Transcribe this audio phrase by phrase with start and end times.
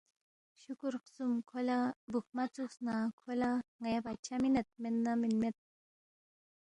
[0.61, 1.77] شُکرُو خسُوم کھو لہ
[2.11, 3.51] بُوکھما ژُوکس نہ کھو لہ
[3.81, 5.55] ن٘یا بادشاہ مِنید، مید نہ مِنما مید